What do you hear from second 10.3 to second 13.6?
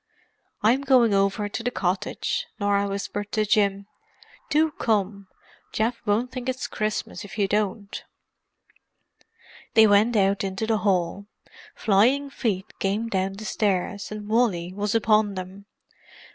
into the hall. Flying feet came down the